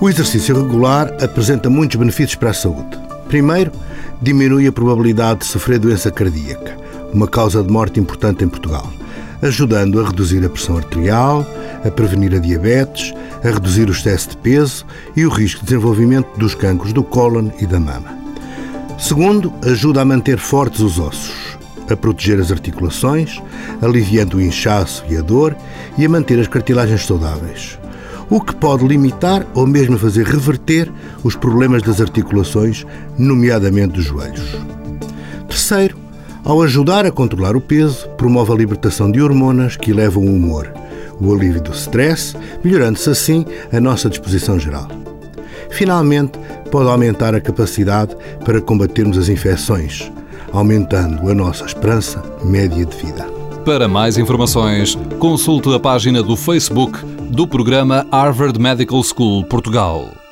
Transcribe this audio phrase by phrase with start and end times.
[0.00, 2.96] O exercício regular apresenta muitos benefícios para a saúde.
[3.26, 3.72] Primeiro,
[4.22, 6.76] diminui a probabilidade de sofrer doença cardíaca,
[7.12, 8.88] uma causa de morte importante em Portugal,
[9.42, 11.44] ajudando a reduzir a pressão arterial,
[11.84, 13.12] a prevenir a diabetes,
[13.42, 17.50] a reduzir o excesso de peso e o risco de desenvolvimento dos cancros do cólon
[17.60, 18.16] e da mama.
[19.00, 21.58] Segundo, ajuda a manter fortes os ossos,
[21.90, 23.42] a proteger as articulações,
[23.82, 25.56] aliviando o inchaço e a dor
[25.98, 27.78] e a manter as cartilagens saudáveis
[28.30, 30.90] o que pode limitar ou mesmo fazer reverter
[31.24, 32.84] os problemas das articulações,
[33.18, 34.56] nomeadamente dos joelhos.
[35.48, 35.96] Terceiro,
[36.44, 40.72] ao ajudar a controlar o peso, promove a libertação de hormonas que elevam o humor,
[41.20, 44.88] o alívio do stress, melhorando-se assim a nossa disposição geral.
[45.70, 46.38] Finalmente,
[46.70, 50.10] pode aumentar a capacidade para combatermos as infecções,
[50.52, 53.26] aumentando a nossa esperança média de vida.
[53.64, 56.98] Para mais informações, consulte a página do Facebook
[57.30, 60.27] do programa Harvard Medical School Portugal.